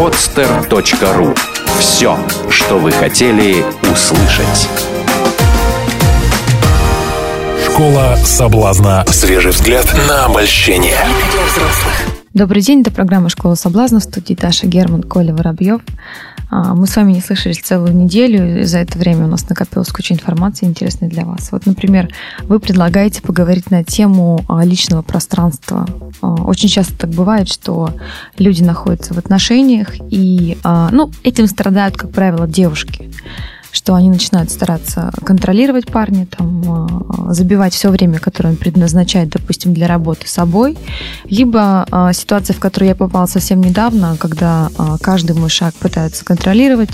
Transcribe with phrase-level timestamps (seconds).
[0.00, 1.36] podster.ru
[1.78, 2.16] Все,
[2.48, 3.62] что вы хотели
[3.92, 4.66] услышать.
[7.66, 9.04] Школа соблазна.
[9.08, 10.96] Свежий взгляд на обольщение.
[12.32, 15.82] Добрый день, это программа «Школа соблазна» в студии Даша Герман, Коля Воробьев.
[16.50, 20.14] А, мы с вами не слышались целую неделю, за это время у нас накопилась куча
[20.14, 21.52] информации интересной для вас.
[21.52, 22.08] Вот, например,
[22.42, 25.86] вы предлагаете поговорить на тему а, личного пространства.
[26.20, 27.94] А, очень часто так бывает, что
[28.38, 33.10] люди находятся в отношениях, и ну, этим страдают, как правило, девушки
[33.72, 39.74] что они начинают стараться контролировать парня, там, а, забивать все время, которое он предназначает, допустим,
[39.74, 40.76] для работы собой.
[41.24, 46.24] Либо а, ситуация, в которую я попала совсем недавно, когда а, каждый мой шаг пытаются
[46.24, 46.90] контролировать,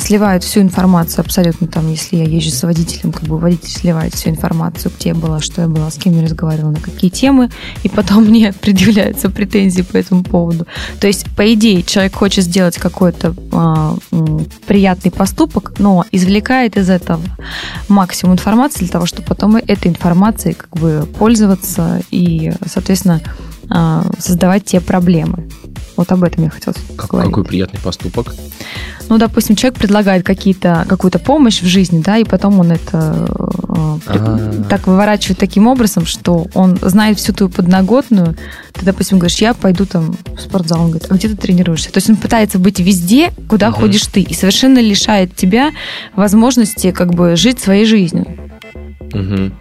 [0.00, 4.30] сливают всю информацию абсолютно, там, если я езжу с водителем, как бы водитель сливает всю
[4.30, 7.50] информацию, где я была, что я была, с кем я разговаривала, на какие темы,
[7.82, 10.66] и потом мне предъявляются претензии по этому поводу.
[11.00, 13.34] То есть, по идее, человек хочет сделать какой-то
[14.66, 17.22] приятный поступок, но извлекает из этого
[17.88, 23.20] максимум информации для того, чтобы потом этой информацией как бы пользоваться и, соответственно,
[24.18, 25.48] создавать те проблемы.
[25.96, 27.10] Вот об этом я хотела как.
[27.10, 28.32] Какой приятный поступок.
[29.08, 33.26] Ну, допустим, человек предлагает какие-то, какую-то помощь в жизни, да, и потом он это
[34.06, 38.36] э, так выворачивает таким образом, что он знает всю твою подноготную.
[38.74, 40.82] Ты, допустим, говоришь, я пойду там в спортзал.
[40.82, 41.90] Он говорит, а где ты тренируешься?
[41.90, 43.80] То есть он пытается быть везде, куда угу.
[43.80, 45.72] ходишь ты, и совершенно лишает тебя
[46.14, 48.26] возможности как бы жить своей жизнью.
[49.12, 49.52] Угу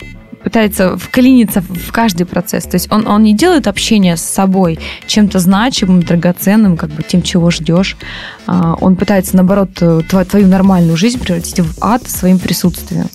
[0.47, 2.63] пытается вклиниться в каждый процесс.
[2.63, 7.21] То есть он, он не делает общение с собой чем-то значимым, драгоценным, как бы тем,
[7.21, 7.97] чего ждешь.
[8.45, 13.09] А, он пытается, наоборот, твою, твою нормальную жизнь превратить в ад своим присутствием.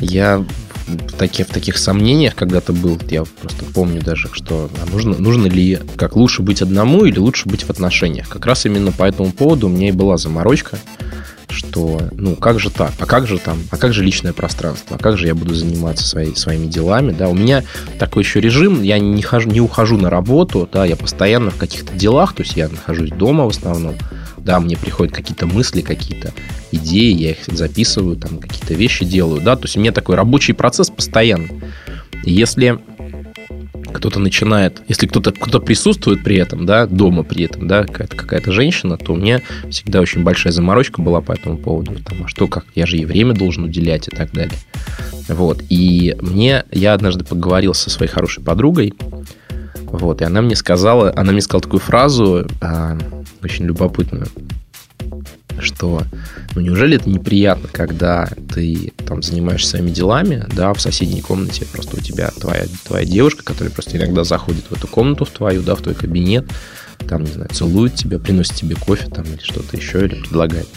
[0.00, 0.44] Я
[0.88, 5.46] в таких, в таких сомнениях когда-то был, я просто помню даже, что а нужно, нужно
[5.46, 8.28] ли, как лучше быть одному или лучше быть в отношениях.
[8.28, 10.80] Как раз именно по этому поводу у меня и была заморочка
[11.52, 12.92] что, ну, как же так?
[12.98, 13.58] А как же там?
[13.70, 14.96] А как же личное пространство?
[14.96, 17.12] А как же я буду заниматься своей, своими делами?
[17.12, 17.62] Да, у меня
[17.98, 21.92] такой еще режим, я не, хожу, не ухожу на работу, да, я постоянно в каких-то
[21.94, 23.94] делах, то есть я нахожусь дома в основном,
[24.38, 26.32] да, мне приходят какие-то мысли, какие-то
[26.72, 30.54] идеи, я их записываю, там какие-то вещи делаю, да, то есть у меня такой рабочий
[30.54, 31.48] процесс постоянно.
[32.24, 32.80] если
[33.92, 38.42] кто-то начинает, если кто-то кто присутствует при этом, да, дома при этом, да, какая-то какая
[38.46, 42.48] женщина, то у меня всегда очень большая заморочка была по этому поводу, там, а что,
[42.48, 44.56] как, я же ей время должен уделять и так далее.
[45.28, 48.94] Вот, и мне, я однажды поговорил со своей хорошей подругой,
[49.84, 52.98] вот, и она мне сказала, она мне сказала такую фразу, а,
[53.42, 54.26] очень любопытную,
[55.60, 56.02] что
[56.54, 61.96] ну неужели это неприятно, когда ты там занимаешься своими делами, да, в соседней комнате просто
[61.96, 65.74] у тебя твоя, твоя девушка, которая просто иногда заходит в эту комнату в твою, да,
[65.74, 66.46] в твой кабинет,
[67.08, 70.68] там, не знаю, целует тебя, приносит тебе кофе там или что-то еще, или предлагает.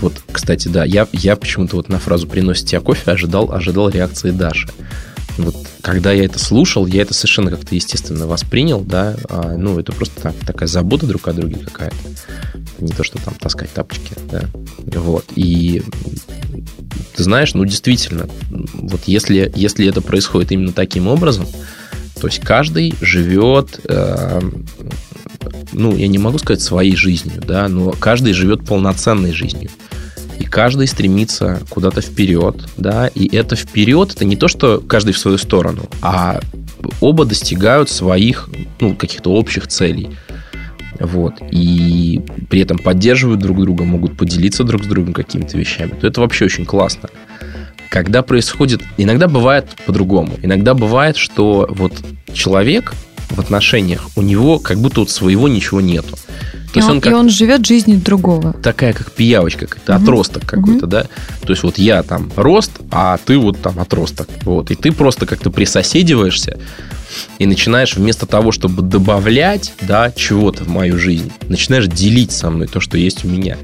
[0.00, 4.30] Вот, кстати, да, я, я почему-то вот на фразу «приносит тебе кофе» ожидал, ожидал реакции
[4.30, 4.68] Даши.
[5.36, 9.92] Вот когда я это слушал, я это совершенно как-то естественно воспринял, да, а, ну, это
[9.92, 11.96] просто так, такая забота друг о друге какая-то,
[12.78, 14.44] не то, что там таскать тапочки, да,
[14.98, 15.82] вот, и
[17.16, 18.28] ты знаешь, ну, действительно,
[18.74, 21.46] вот если, если это происходит именно таким образом,
[22.20, 24.40] то есть каждый живет, э,
[25.72, 29.70] ну, я не могу сказать своей жизнью, да, но каждый живет полноценной жизнью
[30.54, 35.36] каждый стремится куда-то вперед, да, и это вперед, это не то, что каждый в свою
[35.36, 36.40] сторону, а
[37.00, 38.48] оба достигают своих,
[38.78, 40.10] ну, каких-то общих целей.
[41.00, 41.34] Вот.
[41.50, 45.90] И при этом поддерживают друг друга, могут поделиться друг с другом какими-то вещами.
[46.00, 47.08] То это вообще очень классно.
[47.90, 48.80] Когда происходит...
[48.96, 50.34] Иногда бывает по-другому.
[50.40, 51.94] Иногда бывает, что вот
[52.32, 52.94] человек
[53.30, 56.16] в отношениях, у него как будто вот своего ничего нету.
[56.74, 58.52] То и, есть он, он как, и он живет жизнью другого.
[58.52, 60.02] Такая, как пиявочка, как угу.
[60.02, 60.86] отросток какой-то, угу.
[60.88, 61.02] да.
[61.42, 64.28] То есть вот я там рост, а ты вот там отросток.
[64.42, 64.72] Вот.
[64.72, 66.58] И ты просто как-то присоседиваешься
[67.38, 72.66] и начинаешь вместо того, чтобы добавлять, да, чего-то в мою жизнь, начинаешь делить со мной
[72.66, 73.56] то, что есть у меня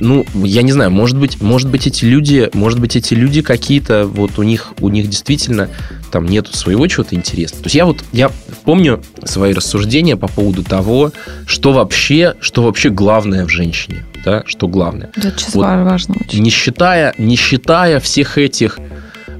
[0.00, 4.06] ну, я не знаю, может быть, может быть, эти люди, может быть, эти люди какие-то,
[4.06, 5.68] вот у них, у них действительно
[6.10, 7.62] там нету своего чего-то интересного.
[7.62, 8.30] То есть я вот, я
[8.64, 11.12] помню свои рассуждения по поводу того,
[11.46, 15.10] что вообще, что вообще главное в женщине, да, что главное.
[15.14, 16.42] Сейчас вот, важно очень.
[16.42, 18.78] Не считая, не считая всех этих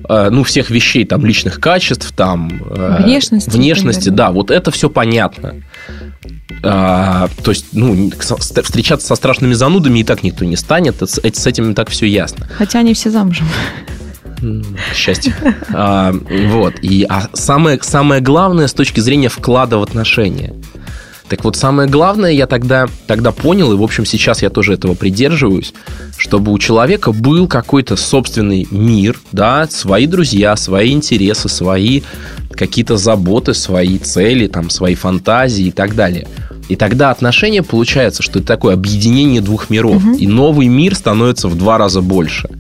[0.09, 2.63] э, ну, всех вещей, там, личных качеств, там...
[2.71, 3.51] Э, внешности.
[3.51, 5.55] Внешности, да, вот это все понятно.
[6.63, 11.01] А, то есть, ну, встречаться со страшными занудами и так никто не станет.
[11.01, 12.47] С, с этим так все ясно.
[12.57, 13.47] Хотя они все замужем.
[14.95, 15.35] Счастье.
[15.73, 16.75] А, вот.
[16.83, 20.55] И, а самое, самое главное с точки зрения вклада в отношения.
[21.29, 24.95] Так вот, самое главное я тогда, тогда понял, и, в общем, сейчас я тоже этого
[24.95, 25.73] придерживаюсь,
[26.17, 32.03] чтобы у человека был какой-то собственный мир, да, свои друзья, свои интересы, свои
[32.61, 36.29] какие-то заботы, свои цели, там, свои фантазии и так далее.
[36.69, 39.97] И тогда отношения получается, что это такое объединение двух миров.
[39.97, 40.17] Угу.
[40.19, 42.51] И новый мир становится в два раза больше.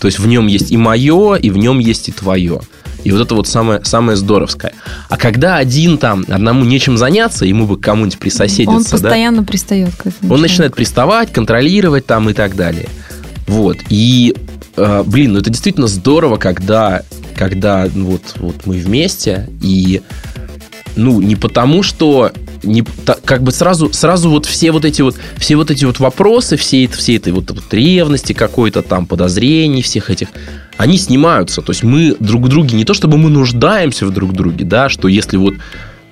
[0.00, 2.60] То есть в нем есть и мое, и в нем есть и твое.
[3.02, 4.72] И вот это вот самое, самое здоровское.
[5.08, 8.76] А когда один там, одному нечем заняться, ему бы кому-нибудь присоседиться.
[8.76, 10.34] Он постоянно да, пристает к этому.
[10.34, 12.88] Он начинает приставать, контролировать там и так далее.
[13.48, 13.76] Вот.
[13.88, 14.36] И,
[14.76, 17.02] э, блин, ну это действительно здорово, когда,
[17.38, 20.02] когда ну, вот, вот мы вместе, и
[20.96, 22.32] ну, не потому, что
[22.64, 22.84] не,
[23.24, 26.88] как бы сразу, сразу вот все вот эти вот, все вот эти вот вопросы, все,
[26.88, 30.28] все этой вот, вот ревности какой-то там, подозрений всех этих,
[30.76, 31.62] они снимаются.
[31.62, 34.88] То есть мы друг в друге, не то чтобы мы нуждаемся в друг друге, да,
[34.88, 35.54] что если вот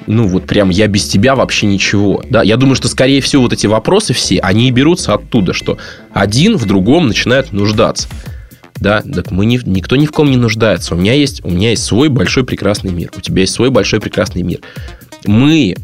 [0.06, 2.22] ну вот прям я без тебя вообще ничего.
[2.30, 5.78] Да, я думаю, что скорее всего вот эти вопросы все, они берутся оттуда, что
[6.12, 8.08] один в другом начинает нуждаться.
[8.78, 10.94] Да, так мы не, никто ни в ком не нуждается.
[10.94, 13.10] У меня есть, у меня есть свой большой прекрасный мир.
[13.16, 14.60] У тебя есть свой большой прекрасный мир.
[15.24, 15.76] Мы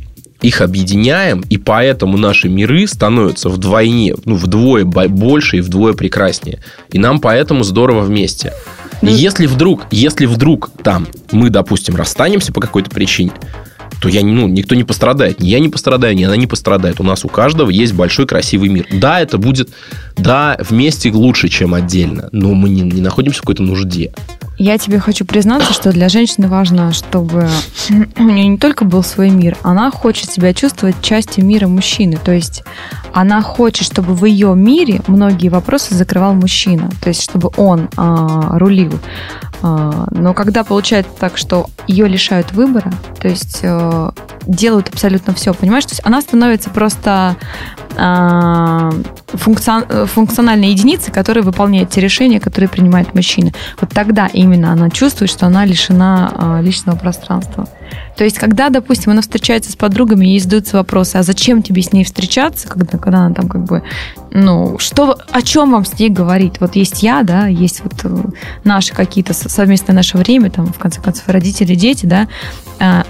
[0.42, 6.58] их объединяем, и поэтому наши миры становятся вдвойне, ну, вдвое больше и вдвое прекраснее.
[6.90, 8.52] И нам поэтому здорово вместе.
[9.02, 13.32] И ну, если вдруг, если вдруг там мы, допустим, расстанемся по какой-то причине,
[14.02, 15.38] то я, ну, никто не пострадает.
[15.38, 16.98] Ни я не пострадаю, ни она не пострадает.
[16.98, 18.84] У нас у каждого есть большой красивый мир.
[18.90, 19.68] Да, это будет,
[20.16, 24.12] да, вместе лучше, чем отдельно, но мы не, не находимся в какой-то нужде.
[24.58, 27.48] Я тебе хочу признаться, что для женщины важно, чтобы
[28.18, 32.18] у нее не только был свой мир, она хочет себя чувствовать частью мира мужчины.
[32.22, 32.64] То есть
[33.12, 36.90] она хочет, чтобы в ее мире многие вопросы закрывал мужчина.
[37.00, 38.98] То есть чтобы он а, рулил.
[39.62, 44.10] А, но когда получается так, что ее лишают выбора, то есть э,
[44.46, 45.84] делают абсолютно все, понимаешь?
[45.84, 47.36] То есть она становится просто
[47.96, 48.90] а,
[49.34, 53.52] функциональной единицей, которая выполняет те решения, которые принимает мужчина.
[53.80, 57.68] Вот тогда именно она чувствует, что она лишена а, личного пространства.
[58.16, 61.92] То есть, когда, допустим, она встречается с подругами, ей задаются вопросы, а зачем тебе с
[61.92, 63.82] ней встречаться, когда, когда она там как бы,
[64.30, 66.60] ну, что, о чем вам с ней говорить?
[66.60, 68.22] Вот есть я, да, есть вот э,
[68.64, 72.28] наши какие-то совместное наше время, там, в конце концов, родители, дети, да,
[72.78, 73.06] а,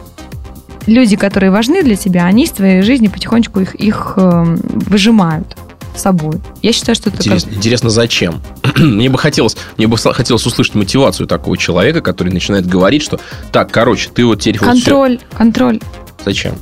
[0.86, 5.56] люди, которые важны для тебя, они из твоей жизни потихонечку их, их э, выжимают
[5.94, 6.40] собой.
[6.62, 7.18] Я считаю, что это...
[7.18, 7.58] Интересно, как...
[7.58, 8.42] интересно зачем?
[8.76, 13.20] мне бы хотелось, мне бы хотелось услышать мотивацию такого человека, который начинает говорить, что
[13.52, 15.36] так, короче, ты вот теперь контроль, вот все...
[15.36, 15.80] контроль.
[16.24, 16.54] Зачем?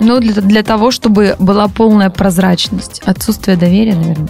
[0.00, 3.00] Ну, для, для того, чтобы была полная прозрачность.
[3.04, 4.28] Отсутствие доверия, наверное.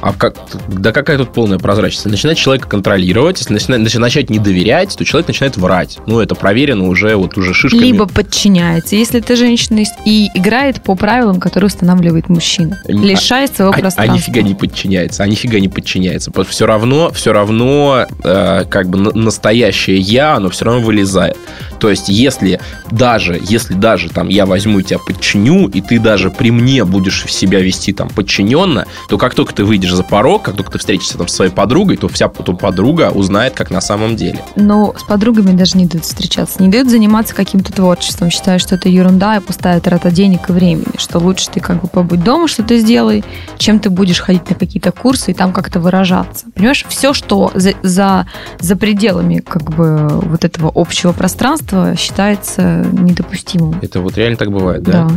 [0.00, 0.34] А как,
[0.68, 2.04] да какая тут полная прозрачность?
[2.04, 5.98] Если начинать человека контролировать, если начинать, начать не доверять, то человек начинает врать.
[6.06, 7.82] Ну, это проверено уже, вот уже шишками.
[7.82, 8.96] Либо подчиняется.
[8.96, 14.14] Если ты женщина и играет по правилам, которые устанавливает мужчина, лишает своего а, а пространства.
[14.14, 16.32] А нифига не подчиняется, а нифига не подчиняется.
[16.44, 21.36] Все равно, все равно, э, как бы настоящее я, оно все равно вылезает.
[21.78, 22.60] То есть, если
[22.90, 27.60] даже, если даже там я возьму тебя подчиню, и ты даже при мне будешь себя
[27.60, 31.18] вести там подчиненно, то как только ты выйдешь выйдешь за порог, как только ты встретишься
[31.18, 34.42] там со своей подругой, то вся то подруга узнает, как на самом деле.
[34.56, 38.30] Но с подругами даже не дают встречаться, не дают заниматься каким-то творчеством.
[38.30, 41.88] Считаю, что это ерунда и пустая трата денег и времени, что лучше ты как бы
[41.88, 43.24] побудь дома, что ты сделай,
[43.58, 46.46] чем ты будешь ходить на какие-то курсы и там как-то выражаться.
[46.54, 48.26] Понимаешь, все, что за, за,
[48.58, 53.78] за пределами как бы вот этого общего пространства считается недопустимым.
[53.82, 55.08] Это вот реально так бывает, да?
[55.08, 55.10] Да.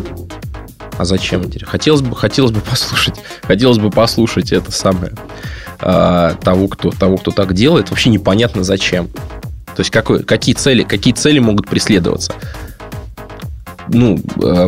[0.98, 1.44] А зачем?
[1.66, 5.14] Хотелось бы, хотелось бы послушать, хотелось бы послушать это самое
[5.80, 7.90] а, того, кто, того, кто так делает.
[7.90, 9.08] Вообще непонятно зачем.
[9.76, 12.34] То есть какой, какие цели, какие цели могут преследоваться?
[13.90, 14.68] Ну, э,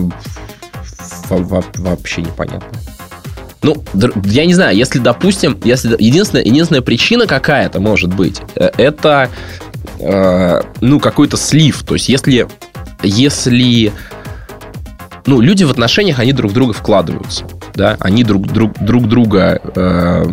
[1.30, 2.68] вообще непонятно.
[3.62, 3.84] Ну,
[4.26, 9.30] я не знаю, если, допустим, если единственная, единственная причина какая-то может быть, э, это,
[10.00, 11.84] э, ну, какой-то слив.
[11.84, 12.48] То есть, если,
[13.02, 13.92] если
[15.26, 19.60] ну, люди в отношениях, они друг в друга вкладываются, да, они друг, друг, друг друга,
[19.76, 20.26] э,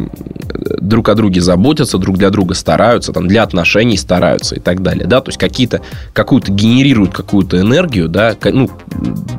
[0.81, 5.07] друг о друге заботятся, друг для друга стараются, там, для отношений стараются и так далее,
[5.07, 5.81] да, то есть какие-то,
[6.13, 8.71] какую-то генерируют какую-то энергию, да, ну,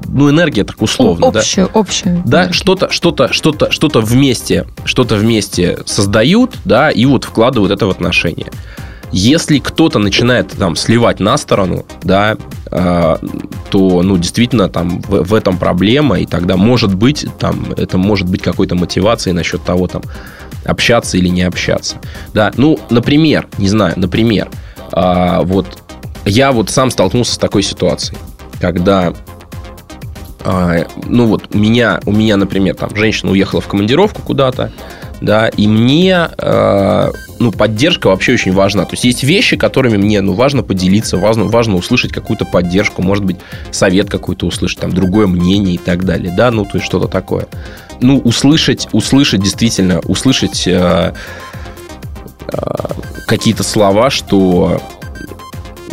[0.07, 1.79] ну энергия так условно, общую, да.
[1.79, 7.85] Общую, Да, что-то, что-то, что-то, что-то вместе, что-то вместе создают, да, и вот вкладывают это
[7.85, 8.47] в отношения.
[9.13, 12.35] Если кто-то начинает там сливать на сторону, да,
[12.71, 13.17] э,
[13.69, 18.27] то, ну, действительно, там в, в этом проблема, и тогда может быть, там, это может
[18.27, 20.01] быть какой-то мотивацией насчет того, там,
[20.65, 21.97] общаться или не общаться.
[22.33, 24.49] Да, ну, например, не знаю, например,
[24.91, 25.67] э, вот
[26.25, 28.17] я вот сам столкнулся с такой ситуацией,
[28.59, 29.13] когда
[30.45, 34.71] а, ну вот, меня, у меня, например, там женщина уехала в командировку куда-то,
[35.21, 37.11] да, и мне, э,
[37.43, 38.85] ну, поддержка вообще очень важна.
[38.85, 43.25] То есть есть вещи, которыми мне, ну, важно поделиться, важно, важно услышать какую-то поддержку, может
[43.25, 43.37] быть,
[43.71, 47.47] совет какой-то услышать, там, другое мнение и так далее, да, ну, то есть что-то такое.
[47.99, 51.13] Ну, услышать, услышать действительно, услышать э,
[52.47, 52.57] э,
[53.27, 54.81] какие-то слова, что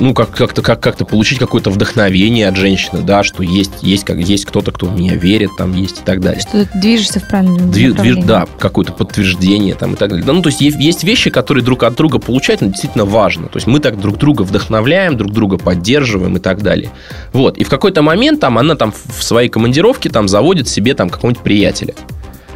[0.01, 4.19] ну, как, как-то, как, как-то получить какое-то вдохновение от женщины, да, что есть, есть, как,
[4.19, 6.41] есть кто-то, кто в меня верит, там есть и так далее.
[6.41, 10.25] Что ты движешься в правильном Дви, движ, Да, какое-то подтверждение там и так далее.
[10.25, 13.49] Да, ну, то есть, есть, есть вещи, которые друг от друга получать, но действительно важно.
[13.49, 16.91] То есть, мы так друг друга вдохновляем, друг друга поддерживаем и так далее.
[17.33, 21.11] Вот, и в какой-то момент там она там в своей командировке там заводит себе там
[21.11, 21.95] какого-нибудь приятеля.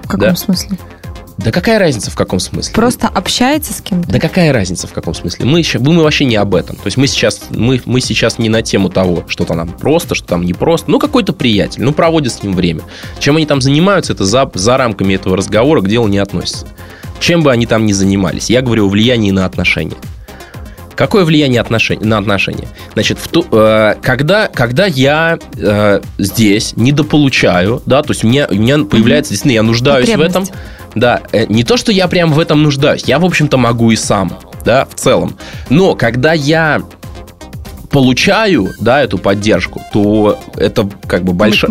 [0.02, 0.36] В каком да?
[0.36, 0.78] смысле?
[1.38, 2.74] Да какая разница в каком смысле?
[2.74, 4.08] Просто общается с кем-то?
[4.08, 5.44] Да какая разница в каком смысле?
[5.46, 6.76] Мы, еще, мы вообще не об этом.
[6.76, 10.26] То есть мы сейчас, мы, мы сейчас не на тему того, что-то нам просто, что
[10.26, 10.90] там не просто.
[10.90, 12.82] Ну, какой-то приятель, ну, проводит с ним время.
[13.18, 16.66] Чем они там занимаются, это за, за рамками этого разговора к делу не относится.
[17.18, 18.50] Чем бы они там ни занимались.
[18.50, 19.96] Я говорю о влиянии на отношения.
[20.96, 22.68] Какое влияние отношений, на отношения?
[22.92, 28.46] Значит, в ту, э, когда, когда я э, здесь недополучаю, да, то есть у меня,
[28.50, 30.46] у меня появляется, действительно, я нуждаюсь в этом,
[30.94, 33.96] да, э, не то, что я прям в этом нуждаюсь, я, в общем-то, могу и
[33.96, 35.36] сам, да, в целом.
[35.70, 36.82] Но когда я
[37.94, 41.70] получаю, да, эту поддержку, то это как бы большая,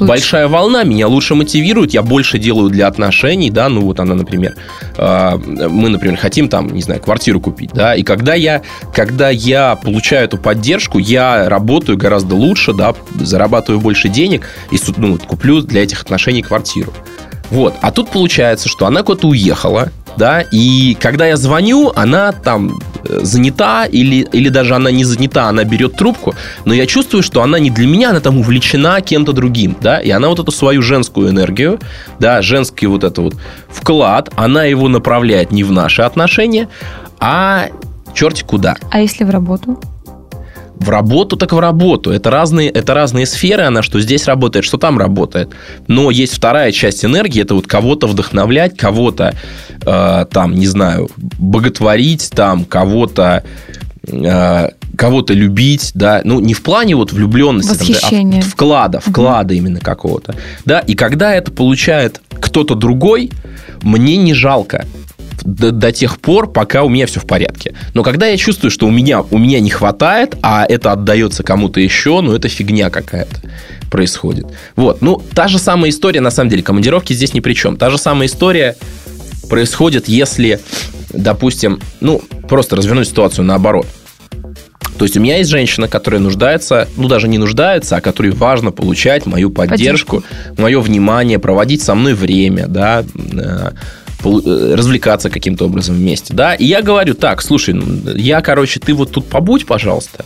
[0.00, 4.54] большая волна, меня лучше мотивирует, я больше делаю для отношений, да, ну вот она, например,
[4.98, 5.38] э,
[5.70, 8.60] мы, например, хотим там, не знаю, квартиру купить, да, и когда я,
[8.92, 15.16] когда я получаю эту поддержку, я работаю гораздо лучше, да, зарабатываю больше денег и ну,
[15.16, 16.92] куплю для этих отношений квартиру.
[17.50, 17.74] Вот.
[17.82, 23.20] А тут получается, что она куда-то уехала, да, и когда я звоню, она там э,
[23.22, 27.58] занята или, или даже она не занята, она берет трубку, но я чувствую, что она
[27.58, 31.30] не для меня, она там увлечена кем-то другим, да, и она вот эту свою женскую
[31.30, 31.78] энергию,
[32.18, 33.34] да, женский вот это вот
[33.68, 36.68] вклад, она его направляет не в наши отношения,
[37.20, 37.68] а
[38.14, 38.76] черти куда.
[38.90, 39.78] А если в работу?
[40.82, 42.10] В работу, так в работу.
[42.10, 45.50] Это разные, это разные сферы, она что здесь работает, что там работает.
[45.88, 49.34] Но есть вторая часть энергии, это вот кого-то вдохновлять, кого-то
[49.84, 53.44] э, там, не знаю, боготворить, там, кого-то
[54.06, 58.08] э, кого-то любить, да, ну, не в плане вот влюбленности, да,
[58.38, 59.58] а вклада, вклада угу.
[59.58, 63.30] именно какого-то, да, и когда это получает кто-то другой,
[63.82, 64.86] мне не жалко
[65.44, 67.74] до, до тех пор, пока у меня все в порядке.
[67.94, 71.80] Но когда я чувствую, что у меня, у меня не хватает, а это отдается кому-то
[71.80, 73.36] еще, ну, это фигня какая-то
[73.90, 74.46] происходит.
[74.76, 77.76] Вот, ну, та же самая история, на самом деле, командировки здесь ни при чем.
[77.76, 78.76] Та же самая история
[79.48, 80.60] происходит, если,
[81.10, 83.86] допустим, ну, просто развернуть ситуацию наоборот.
[84.98, 88.70] То есть у меня есть женщина, которая нуждается, ну даже не нуждается, а которой важно
[88.70, 90.62] получать мою поддержку, поддержку.
[90.62, 93.70] мое внимание, проводить со мной время, да, э,
[94.24, 99.12] развлекаться каким-то образом вместе, да, и я говорю, так, слушай, ну, я, короче, ты вот
[99.12, 100.24] тут побудь, пожалуйста,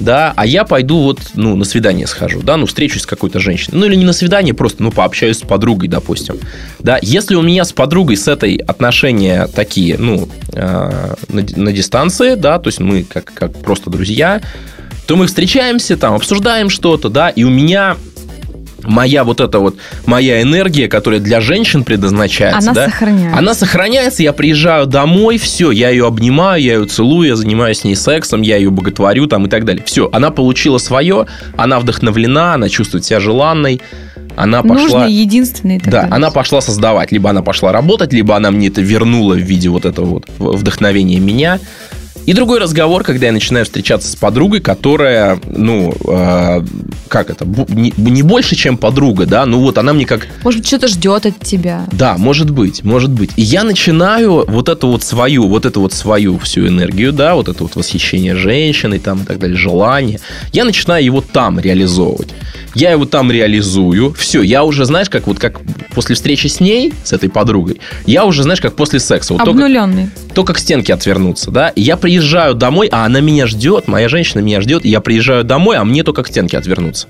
[0.00, 3.78] да, а я пойду вот, ну, на свидание схожу, да, ну, встречусь с какой-то женщиной,
[3.78, 6.36] ну, или не на свидание, просто, ну, пообщаюсь с подругой, допустим,
[6.78, 12.34] да, если у меня с подругой с этой отношения такие, ну, э, на, на дистанции,
[12.34, 14.40] да, то есть мы как, как просто друзья,
[15.06, 17.96] то мы встречаемся, там, обсуждаем что-то, да, и у меня
[18.84, 23.38] моя вот эта вот моя энергия, которая для женщин предназначается, она да, сохраняется.
[23.38, 27.84] Она сохраняется, я приезжаю домой, все, я ее обнимаю, я ее целую, я занимаюсь с
[27.84, 29.82] ней сексом, я ее боготворю там и так далее.
[29.84, 33.80] Все, она получила свое, она вдохновлена, она чувствует себя желанной.
[34.34, 35.00] Она пошла...
[35.00, 35.78] Нужный, единственный.
[35.78, 36.08] Да, далее.
[36.10, 37.12] она пошла создавать.
[37.12, 41.18] Либо она пошла работать, либо она мне это вернула в виде вот этого вот вдохновения
[41.18, 41.60] меня.
[42.24, 46.64] И другой разговор, когда я начинаю встречаться с подругой, которая, ну, э,
[47.08, 50.28] как это, не, не больше, чем подруга, да, ну вот она мне как...
[50.44, 51.86] Может быть, что-то ждет от тебя.
[51.90, 53.30] Да, может быть, может быть.
[53.36, 57.48] И я начинаю вот эту вот свою, вот эту вот свою всю энергию, да, вот
[57.48, 60.20] это вот восхищение женщиной там и так далее, желание,
[60.52, 62.28] я начинаю его там реализовывать.
[62.74, 65.60] Я его там реализую, все, я уже, знаешь, как вот как
[65.94, 69.34] после встречи с ней, с этой подругой, я уже, знаешь, как после секса.
[69.34, 70.06] Вот Обнуленный.
[70.06, 74.40] То, то, как стенки отвернуться, да, я приезжаю домой, а она меня ждет, моя женщина
[74.40, 77.08] меня ждет, я приезжаю домой, а мне только к стенке отвернуться.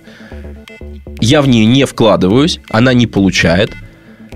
[1.21, 3.73] Я в нее не вкладываюсь, она не получает.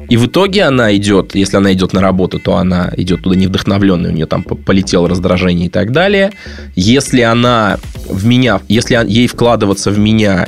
[0.09, 3.49] И в итоге она идет, если она идет на работу, то она идет туда не
[3.49, 6.31] вдохновленная, у нее там полетело раздражение и так далее.
[6.77, 7.79] Если она
[8.09, 10.47] в меня, если ей вкладываться в меня,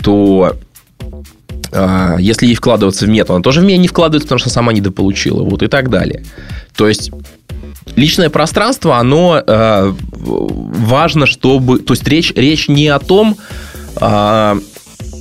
[0.00, 0.56] то
[1.72, 4.50] а, если ей вкладываться в меня, то она тоже в меня не вкладывается, потому что
[4.50, 6.24] сама недополучила, вот и так далее.
[6.76, 7.10] То есть
[7.96, 11.78] личное пространство, оно э, важно, чтобы...
[11.78, 13.36] То есть речь, речь не о том,
[14.00, 14.60] э,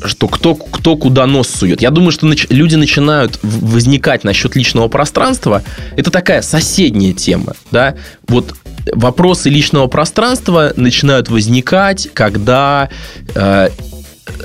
[0.06, 1.82] что кто, кто куда нос сует.
[1.82, 5.64] Я думаю, что люди начинают возникать насчет личного пространства.
[5.96, 7.96] Это такая соседняя тема, да.
[8.28, 8.56] Вот
[8.94, 12.90] вопросы личного пространства начинают возникать, когда
[13.36, 13.70] э,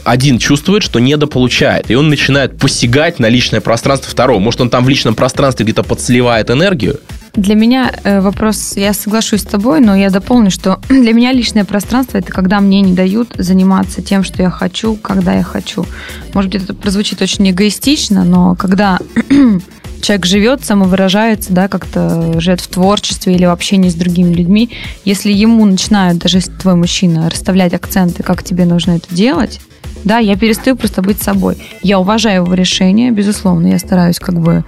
[0.04, 4.38] один чувствует, что недополучает, и он начинает посягать на личное пространство второго.
[4.38, 7.00] Может, он там в личном пространстве где-то подсливает энергию,
[7.34, 11.64] для меня э, вопрос, я соглашусь с тобой, но я дополню, что для меня личное
[11.64, 15.84] пространство это когда мне не дают заниматься тем, что я хочу, когда я хочу.
[16.32, 18.98] Может быть, это прозвучит очень эгоистично, но когда
[20.00, 24.70] человек живет, самовыражается, да, как-то живет в творчестве или в общении с другими людьми,
[25.04, 29.60] если ему начинают, даже если твой мужчина, расставлять акценты, как тебе нужно это делать,
[30.04, 31.56] да, я перестаю просто быть собой.
[31.82, 34.64] Я уважаю его решение, безусловно, я стараюсь как бы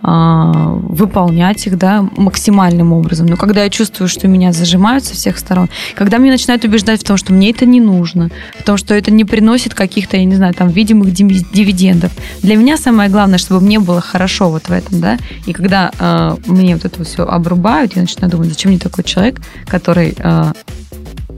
[0.00, 3.26] выполнять их да, максимальным образом.
[3.26, 7.04] Но когда я чувствую, что меня зажимают со всех сторон, когда меня начинают убеждать в
[7.04, 10.36] том, что мне это не нужно, в том, что это не приносит каких-то, я не
[10.36, 12.12] знаю, там, видимых дивидендов.
[12.42, 16.36] Для меня самое главное, чтобы мне было хорошо вот в этом, да, и когда э,
[16.46, 20.52] мне вот это все обрубают, я начинаю думать, зачем мне такой человек, который э,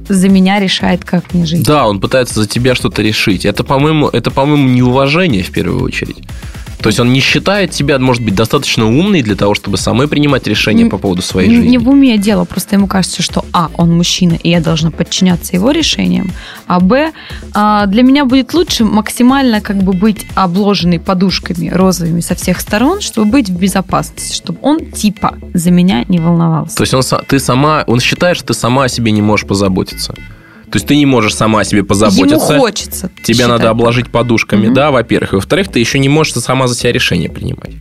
[0.09, 1.67] за меня решает, как мне жить.
[1.67, 3.45] Да, он пытается за тебя что-то решить.
[3.45, 6.19] Это, по-моему, это, по-моему, неуважение в первую очередь.
[6.83, 10.47] То есть он не считает себя, может быть, достаточно умный для того, чтобы самой принимать
[10.47, 11.69] решения по поводу своей жизни.
[11.69, 15.55] Не в уме дело, просто ему кажется, что а, он мужчина, и я должна подчиняться
[15.55, 16.31] его решениям,
[16.67, 17.13] а б,
[17.55, 23.01] а, для меня будет лучше максимально как бы быть обложенной подушками розовыми со всех сторон,
[23.01, 26.77] чтобы быть в безопасности, чтобы он типа за меня не волновался.
[26.77, 30.15] То есть он, ты сама, он считает, что ты сама о себе не можешь позаботиться.
[30.71, 32.53] То есть ты не можешь сама о себе позаботиться.
[32.53, 33.11] Ему хочется.
[33.25, 34.75] Тебя надо обложить подушками, угу.
[34.75, 35.33] да, во-первых.
[35.33, 37.73] И во-вторых, ты еще не можешь сама за себя решение принимать.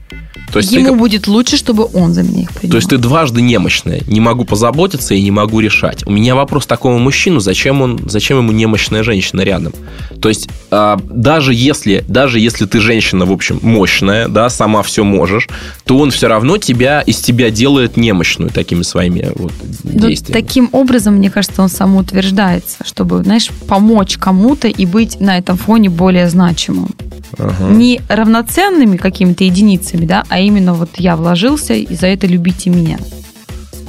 [0.51, 0.95] То есть Ему ты...
[0.95, 2.71] будет лучше, чтобы он за меня их принимал.
[2.71, 4.01] То есть ты дважды немощная.
[4.07, 6.05] Не могу позаботиться и не могу решать.
[6.07, 9.73] У меня вопрос такому мужчину, зачем, он, зачем ему немощная женщина рядом?
[10.21, 15.03] То есть а, даже, если, даже если ты женщина, в общем, мощная, да, сама все
[15.03, 15.47] можешь,
[15.85, 20.41] то он все равно тебя, из тебя делает немощную такими своими вот, действиями.
[20.41, 25.89] таким образом, мне кажется, он самоутверждается, чтобы, знаешь, помочь кому-то и быть на этом фоне
[25.89, 26.89] более значимым.
[27.37, 27.69] Ага.
[27.69, 32.97] Не равноценными какими-то единицами, да, а именно вот я вложился, и за это любите меня.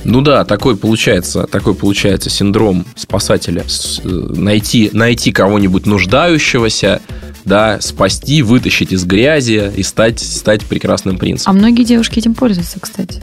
[0.04, 3.64] Ну да, такой получается, такой получается синдром спасателя.
[4.02, 7.02] Э, найти, найти кого-нибудь нуждающегося,
[7.44, 11.50] да, спасти, вытащить из грязи и стать, стать прекрасным принцем.
[11.50, 13.22] А многие девушки этим пользуются, кстати.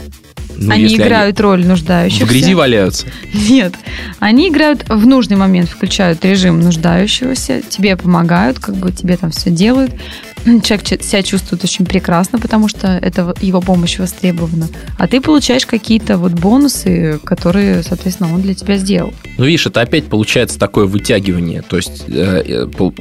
[0.60, 2.26] Ну, они играют они роль нуждающихся.
[2.26, 3.08] В грязи валяются?
[3.34, 3.74] Нет.
[4.20, 9.50] Они играют в нужный момент, включают режим нуждающегося, тебе помогают, как бы тебе там все
[9.50, 9.94] делают.
[10.64, 14.68] Человек себя чувствует очень прекрасно, потому что это его помощь востребована.
[14.98, 19.14] А ты получаешь какие-то вот бонусы, которые, соответственно, он для тебя сделал.
[19.38, 21.62] Ну, видишь, это опять получается такое вытягивание.
[21.62, 22.92] То есть э, э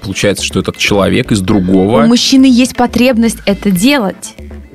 [0.00, 2.04] получается, что этот человек из другого...
[2.04, 4.34] У мужчины есть потребность это делать.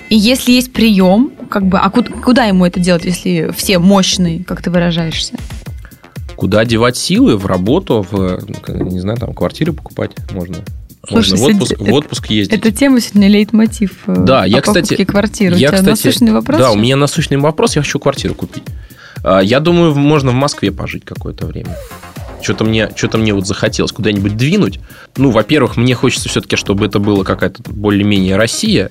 [0.10, 4.44] И если есть прием, как бы, а куда, куда ему это делать, если все мощные,
[4.44, 5.36] как ты выражаешься?
[6.36, 7.38] Куда девать силы?
[7.38, 8.40] В работу, в,
[8.70, 10.58] не знаю, там, квартиры покупать можно.
[11.08, 12.58] Слушай, можно в отпуск, это, в отпуск ездить.
[12.58, 15.56] Эта тема сегодня лейтмотив э, да, я, кстати, квартиры.
[15.56, 16.58] Я, у тебя кстати, насущный вопрос?
[16.58, 18.64] Да, у меня насущный вопрос, я хочу квартиру купить.
[19.24, 21.78] А, я думаю, можно в Москве пожить какое-то время.
[22.42, 24.80] Что-то мне, что-то мне вот захотелось куда-нибудь двинуть.
[25.18, 28.90] Ну, во-первых, мне хочется все-таки, чтобы это было какая-то более-менее Россия.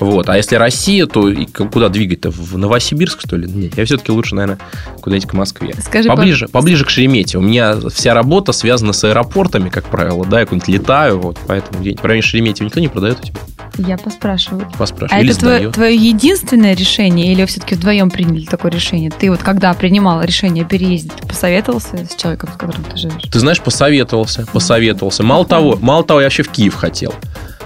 [0.00, 0.28] Вот.
[0.28, 1.32] А если Россия, то
[1.70, 2.30] куда двигать-то?
[2.30, 3.48] В Новосибирск, что ли?
[3.48, 4.58] Нет, я все-таки лучше, наверное,
[5.00, 5.74] куда-нибудь к Москве.
[5.80, 7.38] Скажи, поближе, поближе к Шеремете.
[7.38, 10.24] У меня вся работа связана с аэропортами, как правило.
[10.24, 13.40] Да, я куда-нибудь летаю, вот, поэтому где-нибудь в районе Шереметьево никто не продает у тебя?
[13.78, 14.68] Я поспрашиваю.
[14.78, 15.20] Поспрашиваю.
[15.20, 19.10] А Или это твое, твое единственное решение, или все-таки вдвоем приняли такое решение?
[19.10, 23.22] Ты вот когда принимал решение переездить, ты посоветовался с человеком, с которым ты живешь?
[23.30, 25.22] Ты знаешь, посоветовался, посоветовался.
[25.22, 27.14] Мало того, мало того, я вообще в Киев хотел.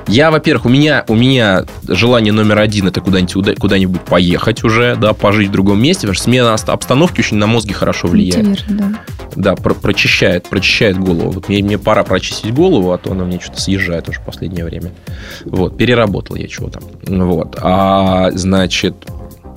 [0.07, 5.13] Я, во-первых, у меня, у меня желание номер один это куда-нибудь, куда-нибудь поехать уже, да,
[5.13, 8.65] пожить в другом месте, потому что смена обстановки очень на мозги хорошо влияет.
[8.69, 9.01] да.
[9.37, 11.33] Да, про прочищает, прочищает голову.
[11.33, 14.65] Вот мне, мне пора прочистить голову, а то она мне что-то съезжает уже в последнее
[14.65, 14.93] время.
[15.45, 16.81] Вот, переработал я чего-то.
[17.03, 17.59] Вот.
[17.61, 18.95] А, значит,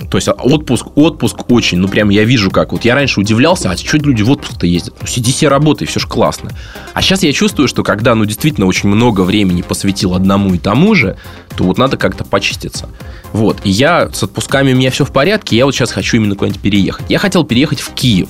[0.10, 2.72] то есть отпуск, отпуск очень, ну прям я вижу как.
[2.72, 4.96] Вот я раньше удивлялся, а что люди в отпуск-то ездят?
[5.02, 6.52] Ну сиди себе работай, все же классно.
[6.94, 10.96] А сейчас я чувствую, что когда ну действительно очень много времени посвятил одному и тому
[10.96, 11.18] же,
[11.58, 12.90] то вот надо как-то почиститься.
[13.34, 13.58] Вот.
[13.64, 16.62] И я с отпусками у меня все в порядке, я вот сейчас хочу именно куда-нибудь
[16.62, 17.06] переехать.
[17.10, 18.30] Я хотел переехать в Киев.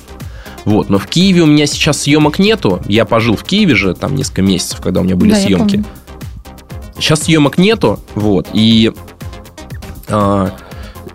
[0.64, 2.82] Вот, но в Киеве у меня сейчас съемок нету.
[2.88, 5.84] Я пожил в Киеве же там несколько месяцев, когда у меня были да, съемки.
[6.98, 8.92] Сейчас съемок нету, вот, и
[10.08, 10.52] а,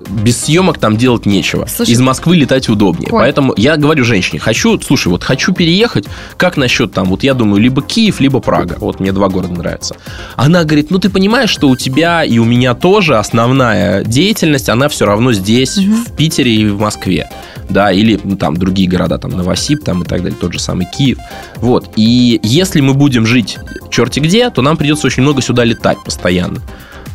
[0.10, 1.66] без съемок там делать нечего.
[1.66, 3.10] Слушай, Из Москвы летать удобнее.
[3.10, 3.22] Коль.
[3.22, 6.06] Поэтому я говорю женщине, хочу, слушай, вот хочу переехать,
[6.38, 8.78] как насчет там, вот я думаю, либо Киев, либо Прага.
[8.80, 9.96] Вот мне два города нравятся.
[10.36, 14.90] Она говорит, ну ты понимаешь, что у тебя и у меня тоже основная деятельность, она
[14.90, 17.30] все равно здесь, в Питере и в Москве.
[17.70, 20.86] Да, или ну, там другие города, там Новосиб, там и так далее, тот же самый
[20.86, 21.18] Киев.
[21.58, 21.92] Вот.
[21.96, 23.58] И если мы будем жить
[23.90, 26.60] черти где, то нам придется очень много сюда летать постоянно.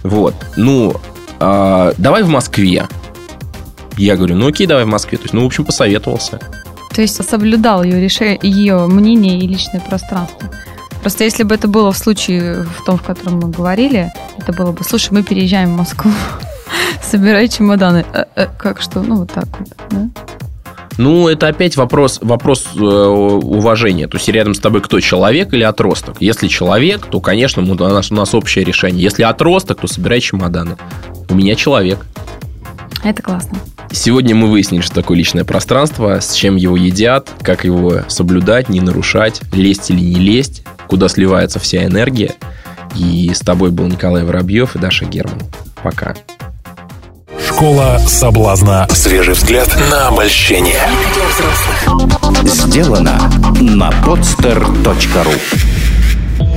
[0.02, 0.34] Вот.
[0.56, 0.96] Ну,
[1.40, 2.86] а, давай в Москве.
[3.96, 5.18] Я говорю, ну окей, давай в Москве.
[5.18, 6.40] То есть, ну, в общем, посоветовался.
[6.94, 10.50] То есть соблюдал ее, решение, ее мнение и личное пространство.
[11.00, 14.72] Просто если бы это было в случае, в том, в котором мы говорили, это было
[14.72, 16.10] бы, слушай, мы переезжаем в Москву,
[17.02, 18.04] собирай чемоданы.
[18.12, 19.00] Э, э, как что?
[19.02, 20.08] Ну, вот так вот, да?
[20.98, 24.08] Ну, это опять вопрос, вопрос э, уважения.
[24.08, 26.16] То есть рядом с тобой кто, человек или отросток?
[26.18, 29.00] Если человек, то, конечно, у нас, у нас общее решение.
[29.00, 30.76] Если отросток, то собирай чемоданы.
[31.28, 32.06] У меня человек.
[33.04, 33.58] Это классно.
[33.90, 38.80] Сегодня мы выяснили, что такое личное пространство, с чем его едят, как его соблюдать, не
[38.80, 42.34] нарушать, лезть или не лезть, куда сливается вся энергия.
[42.96, 45.40] И с тобой был Николай Воробьев и Даша Герман.
[45.82, 46.14] Пока.
[47.46, 48.86] Школа соблазна.
[48.90, 50.80] Свежий взгляд на обольщение.
[52.44, 53.18] Сделано
[53.60, 55.77] на podster.ru